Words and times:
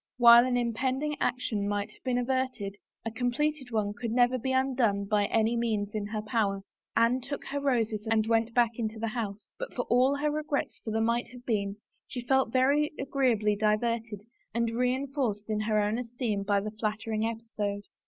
While 0.17 0.47
an 0.47 0.57
impending 0.57 1.15
action 1.21 1.69
might 1.69 1.91
have 1.91 2.03
been 2.03 2.17
averted, 2.17 2.75
a 3.05 3.11
completed 3.11 3.69
one 3.69 3.93
could 3.93 4.09
never 4.09 4.39
be 4.39 4.51
undone 4.51 5.05
by 5.05 5.25
any 5.25 5.55
means 5.55 5.91
in 5.93 6.07
her 6.07 6.23
power. 6.23 6.63
Anne 6.95 7.21
took 7.21 7.45
her 7.45 7.59
roses 7.59 8.07
and 8.09 8.25
41 8.25 8.25
U 8.25 8.25
THE 8.25 8.27
FAVOR 8.27 8.31
OF 8.31 8.43
KINGS 8.45 8.45
went 8.45 8.55
back 8.55 8.79
into 8.95 8.99
the 8.99 9.07
house, 9.09 9.51
but 9.59 9.73
for 9.75 9.83
all 9.91 10.15
her 10.15 10.31
regrets 10.31 10.79
for 10.83 10.89
the 10.89 11.01
might 11.01 11.27
have 11.27 11.45
been 11.45 11.75
she 12.07 12.21
felt 12.25 12.51
very 12.51 12.91
agreeably 12.99 13.55
diverted 13.55 14.21
and 14.55 14.71
reenforced 14.71 15.47
in 15.47 15.59
her 15.59 15.79
own 15.79 15.99
esteem 15.99 16.41
by 16.41 16.59
the 16.61 16.71
flattering 16.71 17.23
episode. 17.23 17.83